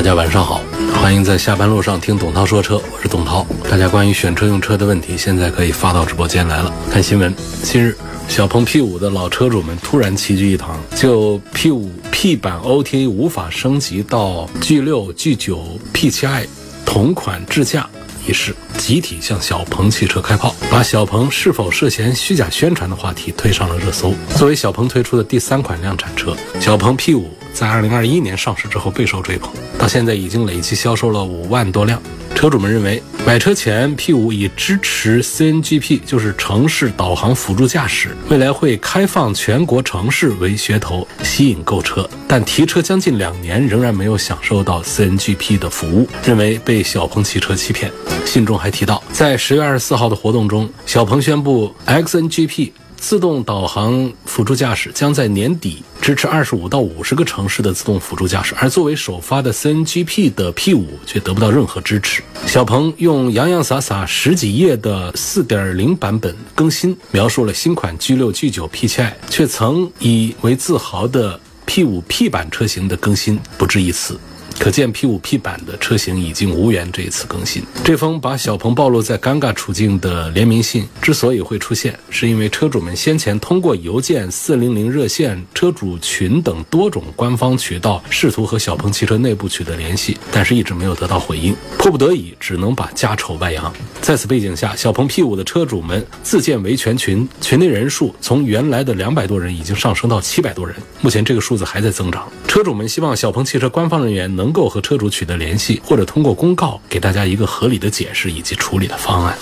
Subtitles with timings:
[0.00, 0.62] 大家晚上好，
[0.94, 3.46] 欢迎在下班路上听董涛说车，我是董涛。
[3.68, 6.72] 大家关于选车用车的问题，现在可以发到直播间来了。
[6.90, 7.94] 看新闻，近日
[8.26, 15.58] 小鹏 P5 的老车主们突然齐聚一堂，就 P5 P 版 OTA 无法升级到 G6、G9、
[15.92, 16.46] P7i
[16.86, 17.86] 同款智驾
[18.26, 24.14] 一事，集体向小鹏汽车开炮，把小鹏是否涉嫌虚假宣传的话题推上了热搜。
[24.34, 27.22] 作为小鹏推出的第三款量产车，小鹏 P5。
[27.60, 32.00] 在二零二一年上市之后备受追捧，到现在已经累计销售了五万多辆。
[32.34, 42.08] 车主们认为，买车前 P5 以支持 CNGP，就是城市导航辅助驾驶，未来会开放全国城市为噱头，吸引购车。
[42.26, 47.92] 但提车将近两年，仍然没有享受到 CNGP 的服务，认为被小鹏汽车欺骗。
[48.24, 52.70] 信中还提到，在十月二十四号的活动中，小鹏宣布 XNGP。
[53.00, 62.22] 自动导航辅助驾驶将在年底支持二十五到五十个城市的自动辅助驾驶，而作为首发的 CNGP 的 P5 却得不到任何支持。
[62.46, 74.20] 小鹏用洋洋洒洒十几页的4.0版本更新，描述了新款 G6、G9、P7i，却曾以为自豪的 P5P 版车型的更新不止一次。
[74.60, 77.62] 可见 P5P 版的车型已经无缘这一次更新。
[77.82, 93.72] 这封把小鹏暴露在尴尬处境的联名信之所以会出现，是因为车主们先前通过邮件、四零零热线、车主群等多种官方渠道试图和小鹏汽车内部取得联系，但是一直没有得到回应，迫不得已只能把家丑外扬。
[94.02, 102.30] 在此背景下，小鹏 P5 的车主们自建维权群，群内人数从原来的两百多人已经上升到七百多人，目前这个数字还在增长。
[102.46, 104.49] 车主们希望小鹏汽车官方人员能。
[104.50, 109.38] 能够和车主取得联系，或者通过公告给大家一个合理的解释以及处理的方案。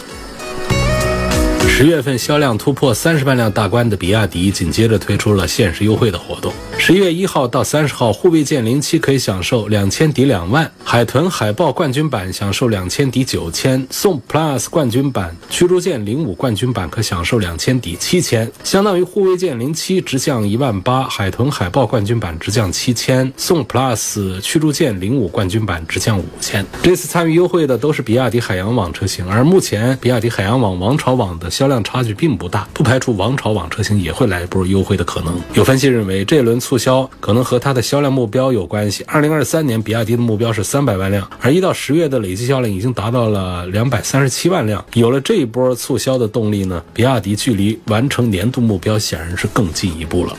[1.69, 6.53] 十月份销量突破三十万辆大关的比亚迪，紧接着推出了限时优惠的活动。
[6.77, 26.67] 十一月一号到三十号，护卫舰零七可以享受两千抵两万，海豚海豹冠军版享受两千抵九千，宋 Plus 冠军版、驱逐舰零五冠军版可享受两千抵七千，相当于护卫舰零七直降一万八，海豚海豹冠军版直降七千，宋 Plus 驱逐舰零五冠军版直降五千。
[26.83, 35.35] 这次参与优惠的都是比亚迪海洋网车型，而目前比亚迪海洋网、王朝网的销量差距并不大，不排除王朝网车型也会来一波优惠的可能。
[35.55, 36.59] 有分析认为，这一轮。
[36.69, 39.03] 促销可能和它的销量目标有关系。
[39.07, 44.85] 二零二三年，比亚迪的目标是三百万辆，而一到十月的累计销量已经达到了两百三十七万辆。
[44.93, 50.37] 有了这一波促销的动力呢，比亚迪距离完成年度目标显然是更进一步了。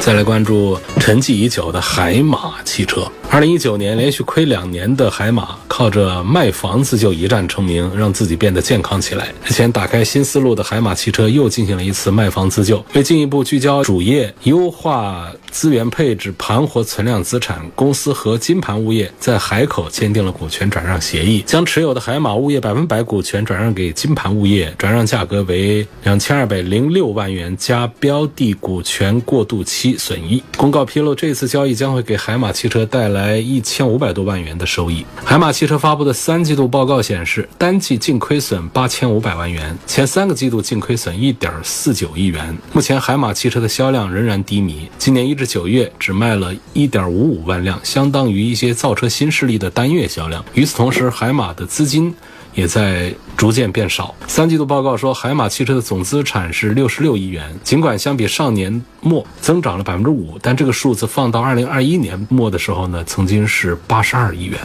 [0.00, 0.76] 再来关注
[1.08, 3.10] 沉寂已久的海马汽车。
[3.30, 9.32] 二零一九年连续亏两年的海马，靠着卖房子就一战成名，让自己变得健康起来。
[9.42, 30.42] 日前打开新思路的海马汽车又进行了一次卖房自救，为进一步聚焦主业，优化资源配置，盘活存量资产，公司和金盘物业在海口签订了股权转让协议，将持有的海马物业百分百股权转让给金盘物业，转让价格为两千二百零六万元加标的股权过渡期损益。
[30.56, 33.18] 公告披披露，这次交易将会给海马汽车带来。
[33.18, 35.04] 来一千五百多万元的收益。
[35.24, 42.56] 海马汽车发布的三季度报告显示，单季净亏损八千五百万元，前三个季度净亏损一点四九亿元。
[42.72, 50.44] 目前海马汽车的销量仍然低迷，今年一至九月只卖了一点五五万辆，相当于一些造车新势力的单月销量。
[50.54, 52.14] 与此同时，海马的资金。
[52.58, 54.12] 也在逐渐变少。
[54.26, 64.58] 三季度报告说，海马汽车的总资产是六十六亿元，尽管相比上年末增长了百分之五，但这个数字放到二零二一年末的时候呢，曾经是八十二亿元。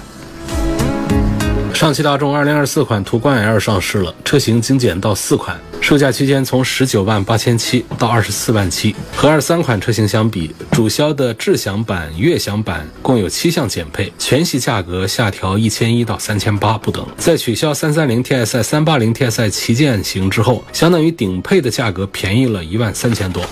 [1.73, 8.95] 上汽大众2024款途观 L 上市了，车型精简到四款，售价区间从十九万八千七到二十四万七。
[9.15, 17.05] 和二三款车型相比，主销的智享版、悦享版共有七项减配，全系价格下调一千一到三千八不等。
[17.17, 23.43] 在取消三三零 TSI、三八零 TSI 旗舰型之后，相当于顶配的价格便宜了一万三千多。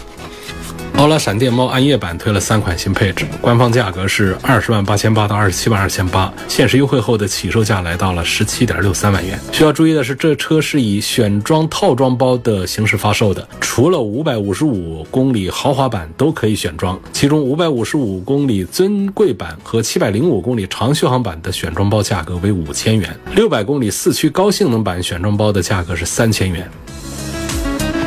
[0.98, 9.40] 欧拉闪电猫暗夜版推了三款新配置，官方价格是二十万八千八到二十七万二千八，限时优惠后的起售价来到了十七点六三万元。
[9.52, 26.70] 需要注意的是，这车是以选装套装包的形式发售的，除了五百五十五公里豪华版都可以选装，其中五百五十五公里尊贵版和七百零五公里长续航版的选装包价格为五千元，六百公里四驱高性能版选装包的价格是三千元。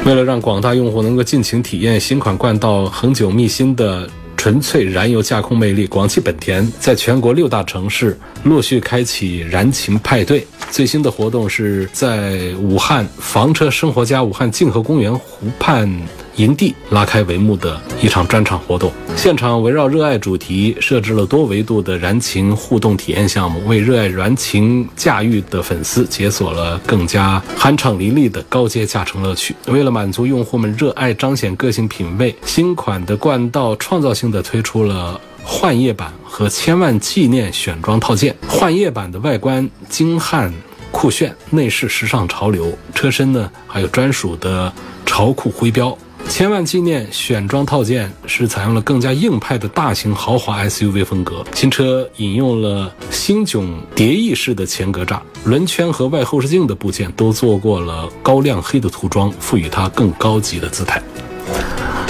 [0.04, 4.06] 为了让广大用户能够尽情体验新款冠道恒久秘新的
[4.36, 10.46] 纯粹燃油驾控魅力，广汽本田在全国六大城市陆续开启燃情派对。
[10.74, 15.88] 最新的活动是在武汉房车生活家武汉静河公园湖畔。
[16.34, 29.54] 营地拉开帷幕的一场专场活动，现场围绕热爱主题设置了多维度的燃情互动体验项目，为热爱燃情驾驭的粉丝解锁了更加酣畅淋漓的高阶驾乘乐趣。
[29.68, 38.34] 为了满足用户们热爱、彰显个性品味，新款的冠道创造性的推出了幻夜版和千万纪念选装套件。
[38.48, 40.52] 幻夜版的外观精悍
[40.90, 44.72] 酷炫，内饰时尚潮流，车身呢还有专属的
[45.04, 45.96] 潮酷徽标。
[46.26, 61.02] 千万纪念选装套件是采用了更加硬派的大型豪华 SUV 风格，新车引用了星炯蝶翼式的前格栅，轮圈和外后视镜的部件都做过了高亮黑的涂装，赋予它更高级的姿态。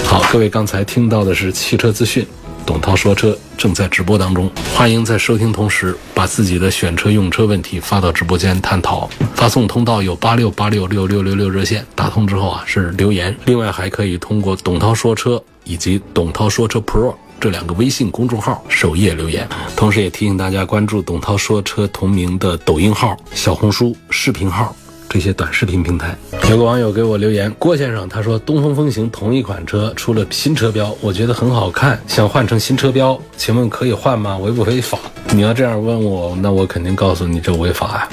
[0.05, 2.25] 好，各位刚才听到的是汽车资讯。
[2.65, 9.07] 董涛说车正在直播当中，欢迎在收听同时把自己的选车用车问题发到直播间探讨。
[9.35, 13.35] 发送通道有八六八六六六六六热线，打通之后啊是留言。
[13.45, 19.47] 另外还可以通过董涛说车以及董涛说车 Pro 这两个微信公众号首页留言。
[19.75, 24.75] 同时也提醒大家关注董涛说车同名的抖音号、小红书视频号。
[25.15, 26.13] 这些短视频平台，
[26.49, 34.37] 有个网友给我留言，郭先生，他说东风风行同一款车出了新车标，我觉得很好看，想换成新车标，请问可以换吗？
[34.37, 34.99] 违不违法？
[35.29, 38.09] 你要这样问我，那我肯定告诉你这违法啊，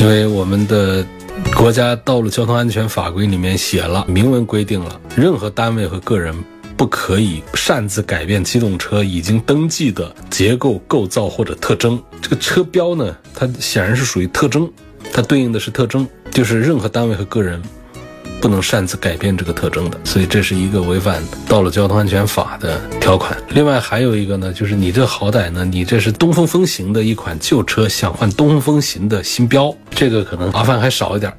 [0.00, 1.04] 因为我们的
[1.54, 6.34] 国家道路交通安全法规里面写了，明文规定了，任何单位和个人
[6.74, 12.02] 不可以擅自改变机动车已经登记的结构构造或者特征。
[12.22, 14.66] 这个车标呢，它显然是属于特征，
[15.12, 16.08] 它对应的是特征。
[16.36, 17.62] 就是任何单位和个人
[18.42, 23.34] 不能擅自改变这个特征的，所以这是一个违反道路交通安全法的条款。
[23.48, 31.32] 另外还有一个呢，就是你这好歹呢，你这是东风风行的一款旧车，想换东风风行的新标，这个可能麻烦还少一点。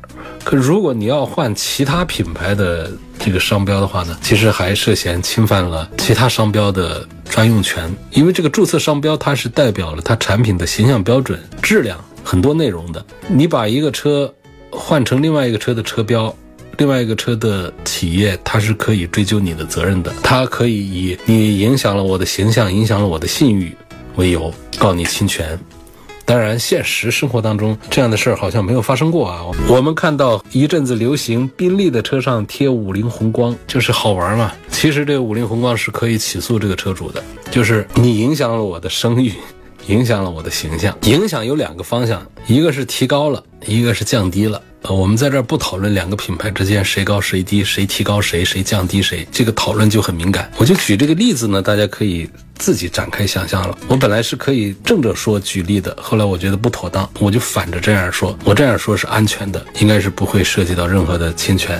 [0.43, 13.05] 可如果你要换其他品牌的这个商标的话呢，其实还涉嫌侵犯了其他商标的专用权，因为这个注册商标它是代表了它产品的形象标准、质量很多内容的。
[13.27, 14.33] 你把一个车。
[14.71, 16.33] 换成另外一个车的车标，
[16.77, 20.13] 另外一个车的企业，它是可以追究你的责任的。
[20.21, 23.75] 它可以以你影响了我的形象，影响了我的信誉
[24.15, 25.57] 为由告你侵权。
[26.25, 29.45] 当然，现实生活当中这样的事儿好像没有发生过啊。
[29.69, 34.51] 我们看到一阵子流行宾利的车上贴五菱宏光，就是好玩嘛。
[34.69, 39.31] 其实这个五菱宏光是可以起诉这个车主的，就是你影响了我的声誉。
[39.87, 44.61] 影响了我的形象，影响有两个方向，一个是提高了，一个是降低了。
[44.83, 50.49] 呃，我们在这儿不讨论两个品牌之间谁高谁低，谁提高谁，谁降低谁，这个讨论就很敏感。
[50.57, 53.77] 我就举这个例子呢，大家可以自己展开想象了。
[53.87, 58.37] 我本来是可以正着说举例的，后来我觉得不妥当，我就反着这样说。
[58.43, 61.77] 我这样说是安全的，应该是不会涉及到任何的侵权。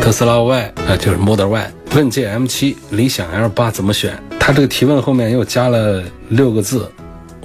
[0.00, 4.22] 特斯拉 Y 啊，就是 Model Y，问界 M7，理想 L8 怎么选？
[4.48, 6.90] 他这个提问后面又加了六个字，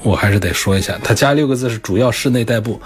[0.03, 0.97] 我还是得说一下。
[1.03, 2.81] 他加六个字是主要室内代步。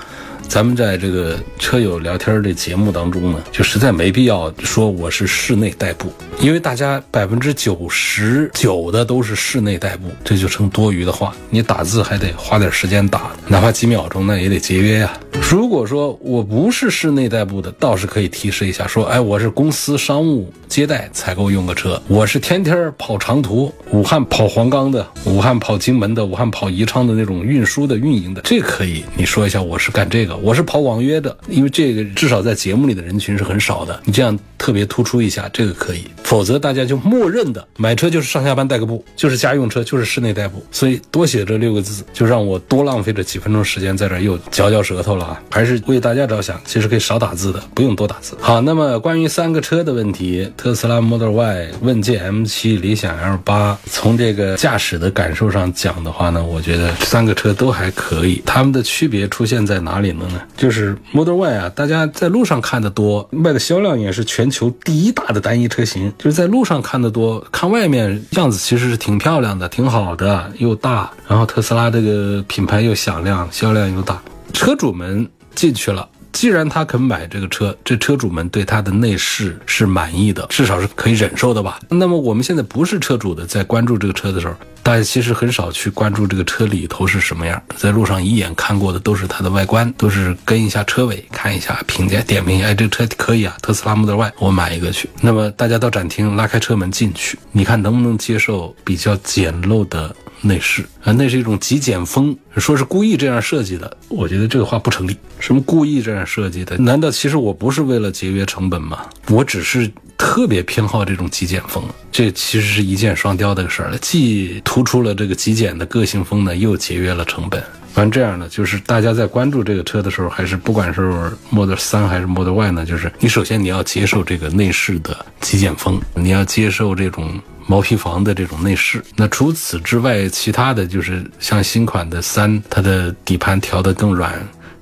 [0.48, 11.36] 咱们在这个车友聊天的节目当中呢，就实在没必要说我是室内代步，因为大家百分之九十九的都是室内代步，这就成多余的话。
[11.50, 15.20] 你打字还得花点时间打，哪怕几秒钟，那也得节约呀。
[15.50, 30.37] 如果说我不是室内代步的，倒是可以提示一下，说，哎，我是公司商务接待采购用个车，我是天天跑长途，武汉跑黄冈的，武汉跑荆门的，武汉跑宜昌的那种运输的运营的，这可以，你说一下，我是干这个。
[30.42, 34.02] 我是跑网约的，因为这个至少在节目里的人群是很少的。
[34.06, 36.04] 你这样特别突出一下，这个可以。
[36.24, 40.64] 否则大家就默认的买车就是上下班代个步，就是家用车，就是室内代步。
[40.72, 45.42] 所以多写这六个字，就让我多浪费这几分钟时间在这又嚼嚼舌头了啊！
[45.50, 48.36] 还是为大家着想，其实可以少打字的，不用多打字。
[48.42, 58.42] 好，那么关于三个车的问题，特斯拉 Model Y、问界 M7、理想 L8，从这个驾驶的感受上讲的话呢，我觉得三个车都还可以。
[58.46, 60.27] 它们的区别出现在哪里呢？
[60.56, 74.22] 就是 Model Y 啊，大家在路上看的多，卖的销量也是全球第一大的单一车型，就是在路上看的多，看外面样子其实是挺漂亮的，挺好的，又大，然后特斯拉这个品牌又响亮，销量又大，
[74.54, 76.08] 车主们进去了。
[76.38, 81.80] 既然他肯买这个车，这车主们对他的内饰是满意的，至少是可以忍受的吧？
[81.90, 84.54] 那么我们现在不是车主的，在关注这个车的时候，
[84.84, 87.60] 大家其实很少去关注这个车里头是什么样。
[87.76, 95.10] 在路上一眼看过的都是它的外观，都是跟一下车尾，看一下评价，点评一下，哎，这个车可以啊，特斯拉 Model Y，我买一个去。
[95.22, 100.16] 那么大家到展厅拉开车门进去，你看能不能接受比较简陋的？
[100.42, 105.16] 内饰啊，那是一种极简风，说是故意这样设计的，我觉得这个话不成立。
[105.40, 106.78] 什么故意这样设计的？
[106.78, 109.06] 难道其实我不是为了节约成本吗？
[109.30, 117.62] 我只是特别偏好这种极简风，这其实是一箭双雕的事儿了，既突出了这个极简的个性风呢，又节约了成本。
[117.94, 127.40] 反正这样呢，就是大家在关注这个车的时候，还是不管是 Model 三还是 Model Y 呢，就是你首先你要接受这个内饰的极简风，你要接受这种。
[127.68, 134.34] 毛坯房的这种内饰，那除此之外，其他的就是像新款的三，它的底盘调得更软，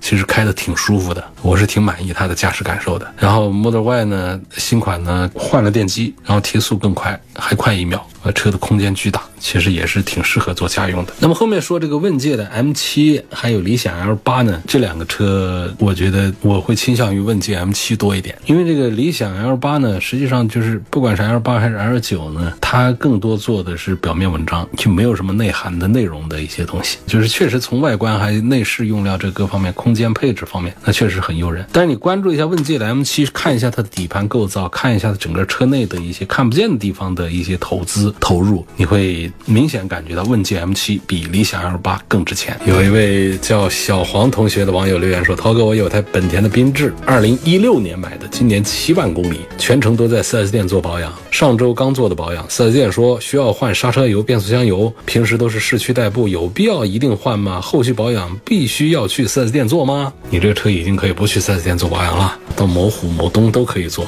[0.06, 3.12] 其实开的挺舒服的，我是挺满意它的驾驶感受的。
[3.18, 8.06] 然后 Model Y 呢，新款呢换了电机，然后提速更快，还快一秒。
[8.34, 11.14] 车的空间巨大，其实也是挺适合做家用的。
[11.20, 26.98] 那么后面说这个问界的 M7 还有理想 L8 呢，这两个车，我觉得我会倾向于问界 M7 多一点，因为这个理想 L8 呢，实际上就是不管是 L8 还是 L9 呢，它更多做的是表面文章，就没有什么内涵的内容的一些东西。
[27.06, 31.66] 就是确实从外观还内饰用料这各方面，空间配置方面，那确实很诱人。
[31.72, 38.14] 但是你关注一下问界的 M7，看一下它的底盘构造，看一下它整个车内的一些看不见的地方的一些投资。
[38.20, 42.60] 投入你会明显感觉到问界 M7 比理想 L8 更值钱。
[42.66, 51.14] 有一位叫小黄同学的网友留言说：“涛哥，我有台本田的缤智，二零一六年买的，今年七万公里，全程都在 4S 店做保养。
[51.32, 57.62] 上周刚做的保养，4S 店说需要换刹车油、变速箱油，平时都是市区代步，有必要一定换吗？
[57.62, 60.12] 后续保养必须要去 4S 店做吗？
[60.30, 64.06] 你这个车已经可以不去 4S 店做保养了，到某虎、某东都可以做。”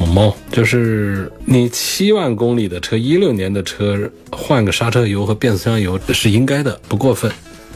[0.00, 3.98] 某猫就是你七万公里的车，一六年的车
[4.30, 7.28] 换个刹车油和变速箱油是应该的，不过分，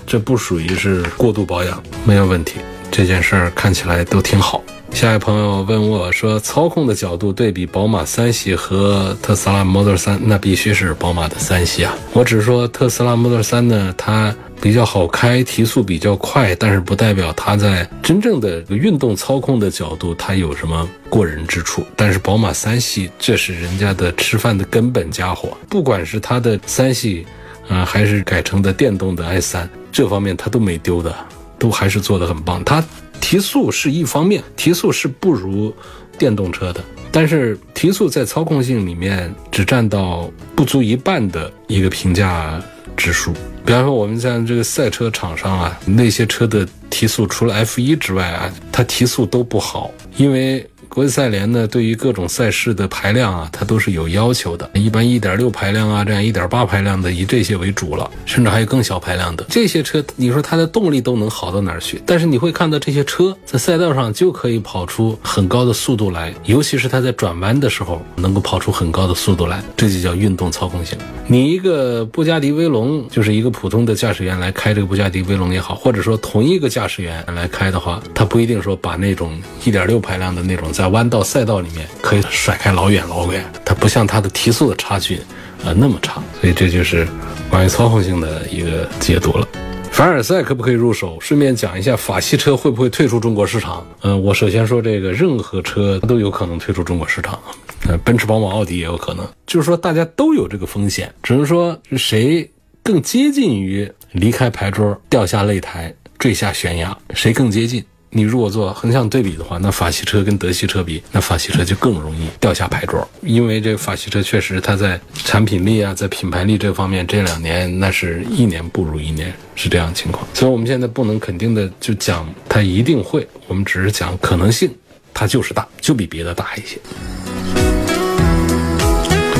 [0.06, 2.60] 这不属于是过度保养，没有问题。
[2.92, 4.62] 这件事儿看起来都挺好。
[4.92, 11.92] 下一位朋友问我说，操控的角度对比宝马三系和特斯拉 Model 3，那必须是宝马的三系啊。
[12.12, 14.32] 我只是说特斯拉 Model 3呢，它。
[14.62, 21.84] 比较好开，提速比较快，但是不代表它在真正的运动操控的角度，它有什么过人之处。
[21.96, 27.26] 但是宝马三系，这是人家的吃饭的根本家伙，不管是它的三系，
[27.68, 31.12] 啊，还是改成的电动的 i 三，这方面它都没丢的，
[31.58, 32.62] 都还是做的很棒。
[32.62, 32.84] 它
[33.20, 35.74] 提速是一方面，提速是不如
[36.16, 42.62] 电动车的，但是提速在操控性里面只占到不足一半的一个评价
[42.96, 43.32] 指数。
[43.64, 50.68] 比方说，我们像这个赛车厂商啊，那些车的提速，除了 F 一之外啊，它提速都不好，因为。
[50.94, 54.70] 国际赛联呢，对于各种赛事的排量啊，它都是有要求的。
[54.74, 60.04] 一般一点六排量啊，这样一点八排量的，以这些为主了，甚至还有更小排量的这些车。
[60.16, 62.02] 你说它的动力都能好到哪儿去？
[62.04, 70.98] 但是你会看到这些车在赛道上就可以跑出很高的速度来，尤其是它在转弯的时候能够跑出很高的速度来，这就叫运动操控性。
[71.26, 85.20] 你一个布加迪威龙，就是一个普通的驾驶员来开这个布加迪威龙也好，或者说同一个驾驶员来开的话，他不一定说把那种一点六排量的那种在在弯道赛道里面可以甩开老远老远，它不像它的提速的差距，
[85.64, 87.06] 呃那么差，所以这就是
[87.48, 89.46] 关于操控性的一个解读了。
[89.92, 91.16] 凡尔赛可不可以入手？
[91.20, 93.86] 顺便讲一下法系车会不会退出中国市场？
[94.00, 97.38] 嗯，我首先说这个，任何车都有可能退出中国市场，
[97.86, 102.50] 呃，奔驰、宝马、奥迪也有可能，就是说大家都有这个风险，只能说谁
[102.82, 107.84] 更接近于离开牌桌、掉下擂台、坠下悬崖，谁更接近。
[108.14, 120.26] 你如果做横向对比的话，那法系车跟德系车比，那法系车就更容易掉下牌桌，因为这个法系车确实它在产品力啊，在品牌力这方面，这两年那是一年不如一年，是这样情况。
[120.34, 124.70] 所以我们现在不能肯定的就讲它一定会，我们只是讲可能性，
[125.14, 126.78] 它就是大，就比别的大一些。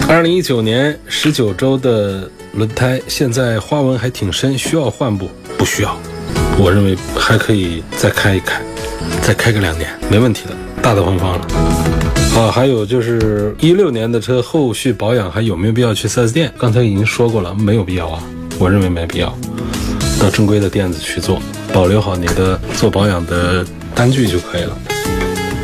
[0.09, 5.29] 二零一九年十九周的轮胎现在花纹还挺深，需要换不？
[5.59, 5.95] 不需要。
[6.59, 8.63] 我认为还可以再开一开，
[9.21, 11.47] 再开个两年，没问题的，大大方方了。
[12.37, 16.53] 啊，还有就是一六年的车后续保养还有没有必要去 4S 店？
[16.57, 18.23] 刚才已经说过了，没有必要啊，
[18.59, 19.37] 我认为没必要，
[20.21, 21.41] 到正规的店子去做。
[21.73, 24.79] 保留好你的做保养的单据就可以了。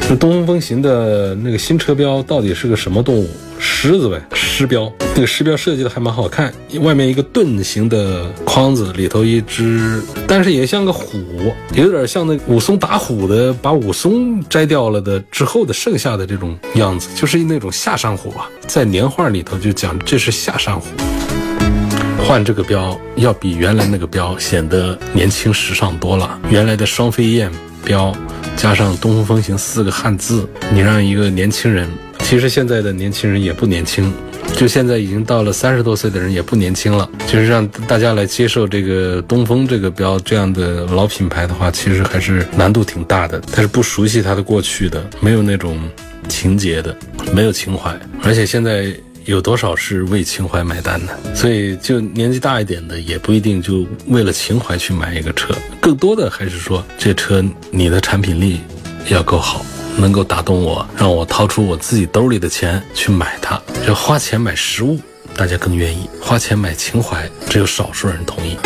[0.08, 3.28] 那东风风行的那个新车标到底是个什么动物？
[3.58, 4.92] 狮子呗，狮标。
[5.14, 11.18] 这个狮标设计的还蛮好看，外面一个盾形的框子，里头一只，但是也像个虎，
[11.74, 18.48] 有点像那武松打虎的，把武松摘掉了的之后的剩下的这种样子，就是那种下山虎啊。
[18.66, 20.86] 在年画里头就讲这是下山虎。
[22.24, 26.38] 换这个标要比原来那个标显得年轻时尚多了。
[26.50, 27.50] 原来的双飞燕
[27.84, 28.14] 标
[28.56, 31.88] 加上东风风行四个汉字，你让一个年轻人，
[32.28, 34.12] 其实现在的年轻人也不年轻。
[34.54, 43.40] 就现在已经到了三十多岁的人也不年轻了，就是让大家来接受这个东风这个标这样的老品牌的话，其实还是难度挺大的。
[43.50, 45.80] 他是不熟悉他的过去的，没有那种
[46.28, 46.94] 情节的，
[47.32, 47.98] 没有情怀。
[48.22, 48.92] 而且现在
[49.24, 51.34] 有多少是为情怀买单的？
[51.34, 58.60] 所以就年纪大一点的也不一定就为了情怀去买一个车，更多的还是说这车你的产品力
[59.08, 59.64] 要够好。
[59.98, 63.60] 能够打动我，让我掏出我自己兜里的钱去买它。
[63.86, 64.98] 就花钱买实物，
[65.36, 68.56] 大家更愿意；花钱买情怀，只有少数人同意。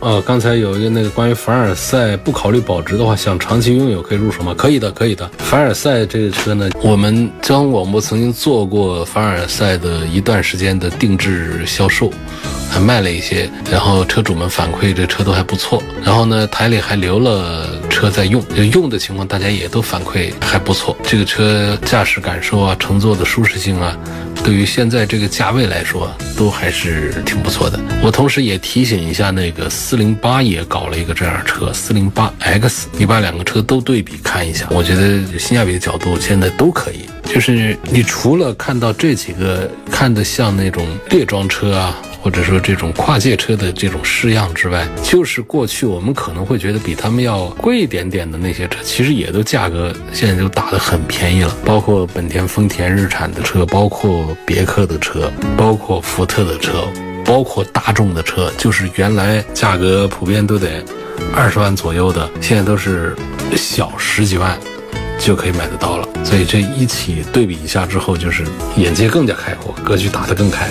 [0.00, 4.54] 哦，刚才有一个那个关于凡尔赛不考虑保值的话，想长期拥有可以入手吗？
[4.56, 5.30] 可以的，可以的。
[5.38, 12.10] 凡尔赛这个车呢，我们交通广播曾经做过凡尔赛的一段时间的定制销售。
[12.70, 20.96] 还卖了一些，然后车主们反馈这车都还不错，然后呢台里还留了车在用，用的情况大家也都反馈还不错。
[21.02, 23.96] 这个车驾驶感受啊，乘坐的舒适性啊，
[24.44, 27.78] 对于现在这个价位来说都还是挺不错的。
[28.02, 37.00] 我同时也提醒一下，那个四零八也搞了一个这样车，四零八 X，你把两个车都对比看一下，我觉得性价比的角度现在都可以。
[37.32, 41.96] 就是你除了看到这几个看的像那种列装车啊。
[42.22, 51.56] 或者说这种跨界车的这种式样之外，就是过去我们可能会觉得比他们要贵一点点的那些车，其实也都价格现在就打得很便宜了。
[51.64, 56.84] 包括本田、丰田、日产的车，包括别克的车，包括福特的车，
[57.24, 60.84] 包括大众的车，就是原来价格普遍都得
[61.34, 63.16] 二十万左右的，现在都是
[63.56, 64.58] 小十几万
[65.18, 66.06] 就可以买得到了。
[66.22, 68.44] 所以这一起对比一下之后，就是
[68.76, 70.68] 眼界更加开阔，格局打得更开。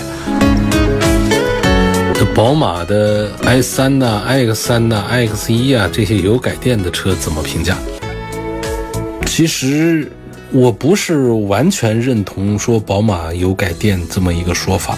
[2.40, 7.78] 宝马的 i 三呐、iX 三呐、iX 一啊，这些油改电的车怎么评价？
[9.26, 10.10] 其实
[10.50, 14.98] 我不是完全认同说宝马油改电这么一个说法。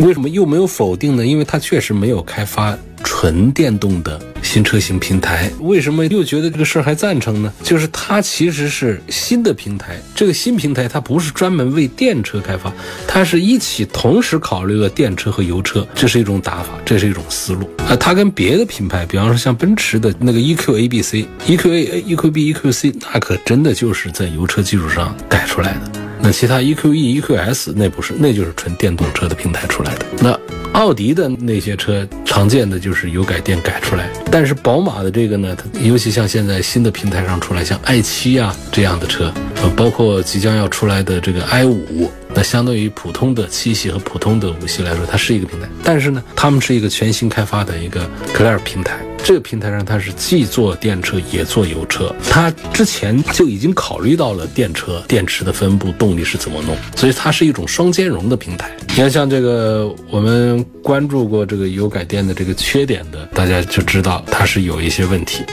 [0.00, 1.26] 为什么又没有否定呢？
[1.26, 2.74] 因为它确实没有开发
[3.20, 4.16] 纯电动的。
[4.42, 7.52] 新车型平台为什么又觉得这个事儿还赞成呢？
[7.64, 12.72] 就是它其实是新的平台，这个新平台它不是专门为电车开发，
[13.08, 17.96] 它是一起同时考虑了电车和油车，这是一种打法，这是一种思路啊。
[17.96, 26.07] 它跟别的品牌，比方说像奔驰的那个 EQA、BC、EQA、EQB、EQC，那可真的就是在油车基础上改出来的。
[26.20, 30.06] 那其他 EQE、EQS 那不是，那就是纯电动车的平台出来的。
[30.20, 30.38] 那
[30.72, 39.32] 奥迪的那些车常见的就是油改电改出来，但是宝马的这个呢，它尤其像现在新的平台上出来，像 i7 啊这样的车，
[39.74, 48.98] 包括即将要出来的这个 i5，那相对于普通的七系和普通的五系来说，它是一个平台，但是呢，他们是一个全新开发的一个 Clare 平台。
[49.28, 58.70] 这个平台上，它是既做电车也做油车，它之前就已经考虑到了电车电池的分布、动力是怎么弄，所以它是一种双兼容的平台。
[58.88, 65.44] 你看，像这个我们关注过这个油改电的这个缺点的，大家就知道它是有一些问题。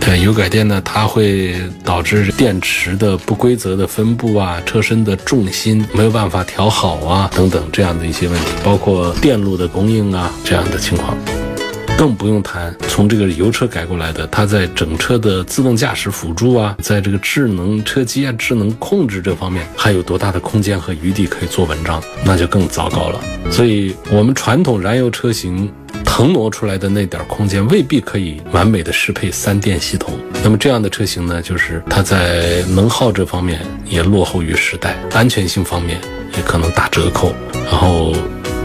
[0.00, 11.16] 呃，油改电呢，它会导致电池的不规则的分布啊，车身的重心没有办法调好啊，等等这样的一些问题，包括电路的供应啊这样的情况。
[11.96, 23.20] 更不用谈从这个油车改过来的，它在整车的自动驾驶辅助啊，在这个智能车机啊、智能控制这方面，还有多大的空间和余地可以做文章，那就更糟糕了。
[23.50, 25.70] 所以，我们传统燃油车型
[26.04, 30.18] 腾挪出来的那点空间，未必可以完美的适配三电系统。
[30.42, 35.98] 那么这样的车型呢，就是它在能耗这方面也落后于时代，安全性方面
[36.36, 37.32] 也可能打折扣，
[37.70, 38.14] 然后。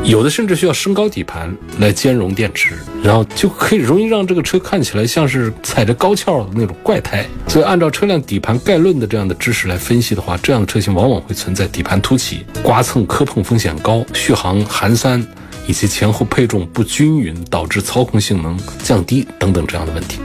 [0.09, 7.23] 有的甚至需要升高底盘来兼容电池，然后就可以容易让这个车看起来像是踩着高跷的那种怪胎。
[7.47, 15.23] 所以，按照车辆底盘概论的这样的知识来分析的话，这样的车型往往会存在底盘凸起、刮蹭磕碰风险高、续航寒酸，
[15.67, 20.17] 以及前后配重不均匀，导致操控性能降低等等这样的问题。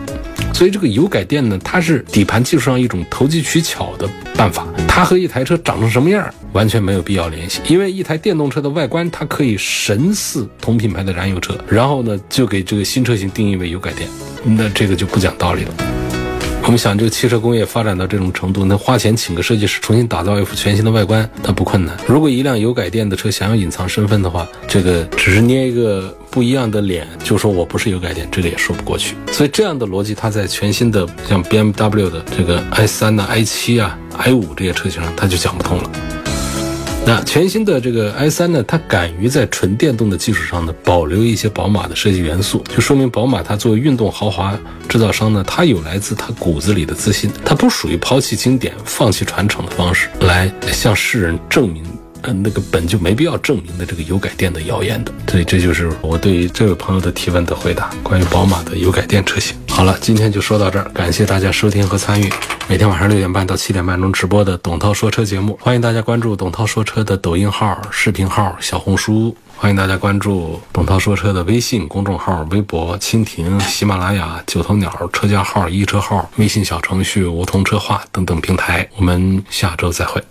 [0.54, 7.60] 所以这个油改电呢，它是底盘技术上一种投机取巧的办法，它和一台车长成什么样完全没有必要联系。
[7.66, 14.08] 因为一台电动车的外观，它可以神似同品牌的燃油车，然后呢，就给这个新车型定义为油改电，
[14.44, 16.03] 那这个就不讲道理了。
[16.66, 21.94] 我们想，这个汽车工业发展到这种程度，那花钱请个设计师重新打造一副全新的外观，它不困难。
[22.06, 29.14] 如果一辆油改电的车想要隐藏身份的话，这个只是捏一个不一样的脸，就说我不是油改电，这个也说不过去。
[29.30, 35.90] 所以这样的逻辑，它在全新的像 BMW 的这个 i 三呐、i 七啊、i 五这些车型上，它就讲不通了。
[37.06, 51.84] 那全新的这个 i 三呢，它敢于在纯电动的基础上呢，保留一些宝马的设计元素，就说明宝马它作为运动豪华制造商呢，它有来自它骨子里的自信，它不属于抛弃经典、放弃传承的方式来向世人证明。
[52.26, 57.90] 嗯，那个本就没必要证明的这个油改电的谣言的，所以这就是我对于这位朋友的提问的回答。
[58.02, 62.32] 关于宝马的油改电车型，好了，今天就说到这儿，感谢大家收听和参与
[62.68, 65.58] 每天晚上六点半到七点半钟直播的董涛说车节目。
[65.60, 78.88] 欢迎大家关注董涛说车的抖音号、视频号、小红书，欢迎大家关注董涛说车的微信公众号、微博、蜻蜓、喜马拉雅、九头鸟车架号、一车号、微信小程序梧桐车话等等平台。
[78.96, 80.22] 我们下周再会。